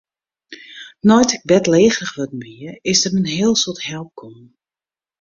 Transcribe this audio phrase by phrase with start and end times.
[1.07, 4.45] Nei't ik bêdlegerich wurden wie, is der in heel soad help kommen.